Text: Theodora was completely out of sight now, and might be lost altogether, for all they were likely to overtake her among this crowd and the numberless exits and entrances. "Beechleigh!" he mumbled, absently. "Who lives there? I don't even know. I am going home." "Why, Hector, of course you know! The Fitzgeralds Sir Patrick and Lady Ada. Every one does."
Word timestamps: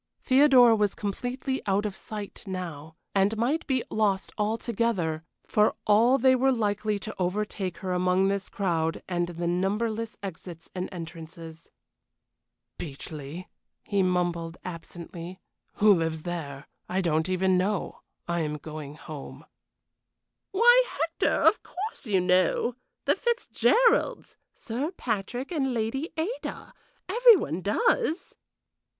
Theodora 0.23 0.75
was 0.75 0.95
completely 0.95 1.61
out 1.67 1.85
of 1.85 1.95
sight 1.95 2.41
now, 2.47 2.95
and 3.13 3.37
might 3.37 3.67
be 3.67 3.83
lost 3.91 4.31
altogether, 4.35 5.23
for 5.45 5.75
all 5.85 6.17
they 6.17 6.33
were 6.35 6.51
likely 6.51 6.97
to 6.97 7.13
overtake 7.19 7.77
her 7.85 7.91
among 7.93 8.27
this 8.27 8.49
crowd 8.49 9.03
and 9.07 9.27
the 9.27 9.45
numberless 9.45 10.17
exits 10.23 10.71
and 10.73 10.89
entrances. 10.91 11.69
"Beechleigh!" 12.79 13.45
he 13.83 14.01
mumbled, 14.01 14.57
absently. 14.65 15.39
"Who 15.73 15.93
lives 15.93 16.23
there? 16.23 16.65
I 16.89 17.01
don't 17.01 17.29
even 17.29 17.55
know. 17.55 18.01
I 18.27 18.39
am 18.39 18.57
going 18.57 18.95
home." 18.95 19.45
"Why, 20.49 20.83
Hector, 20.89 21.43
of 21.43 21.61
course 21.61 22.07
you 22.07 22.21
know! 22.21 22.75
The 23.05 23.15
Fitzgeralds 23.15 24.35
Sir 24.55 24.91
Patrick 24.93 25.51
and 25.51 25.75
Lady 25.75 26.09
Ada. 26.17 26.73
Every 27.07 27.35
one 27.35 27.61
does." 27.61 28.33